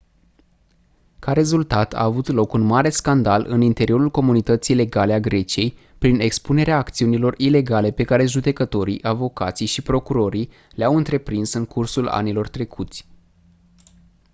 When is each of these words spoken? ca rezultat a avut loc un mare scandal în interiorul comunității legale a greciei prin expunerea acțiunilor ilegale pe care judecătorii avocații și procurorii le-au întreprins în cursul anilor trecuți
ca 1.19 1.33
rezultat 1.33 1.93
a 1.93 2.03
avut 2.03 2.27
loc 2.27 2.53
un 2.53 2.61
mare 2.61 2.89
scandal 2.89 3.45
în 3.47 3.61
interiorul 3.61 4.09
comunității 4.09 4.75
legale 4.75 5.13
a 5.13 5.19
greciei 5.19 5.75
prin 5.97 6.19
expunerea 6.19 6.77
acțiunilor 6.77 7.33
ilegale 7.37 7.91
pe 7.91 8.03
care 8.03 8.25
judecătorii 8.25 8.99
avocații 9.05 9.65
și 9.65 9.81
procurorii 9.81 10.49
le-au 10.71 10.95
întreprins 10.95 11.53
în 11.53 11.65
cursul 11.65 12.07
anilor 12.07 12.47
trecuți 12.47 13.05